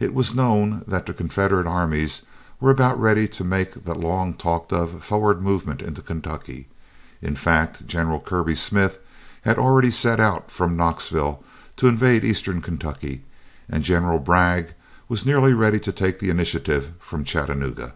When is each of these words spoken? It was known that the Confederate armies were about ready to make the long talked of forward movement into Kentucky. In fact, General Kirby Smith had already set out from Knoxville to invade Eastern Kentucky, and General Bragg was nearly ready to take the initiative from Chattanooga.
It 0.00 0.12
was 0.12 0.34
known 0.34 0.82
that 0.88 1.06
the 1.06 1.14
Confederate 1.14 1.64
armies 1.68 2.22
were 2.58 2.72
about 2.72 3.00
ready 3.00 3.28
to 3.28 3.44
make 3.44 3.84
the 3.84 3.94
long 3.94 4.34
talked 4.34 4.72
of 4.72 5.04
forward 5.04 5.40
movement 5.42 5.80
into 5.80 6.02
Kentucky. 6.02 6.66
In 7.22 7.36
fact, 7.36 7.86
General 7.86 8.18
Kirby 8.18 8.56
Smith 8.56 8.98
had 9.42 9.60
already 9.60 9.92
set 9.92 10.18
out 10.18 10.50
from 10.50 10.76
Knoxville 10.76 11.44
to 11.76 11.86
invade 11.86 12.24
Eastern 12.24 12.60
Kentucky, 12.60 13.22
and 13.68 13.84
General 13.84 14.18
Bragg 14.18 14.74
was 15.08 15.24
nearly 15.24 15.54
ready 15.54 15.78
to 15.78 15.92
take 15.92 16.18
the 16.18 16.30
initiative 16.30 16.90
from 16.98 17.22
Chattanooga. 17.24 17.92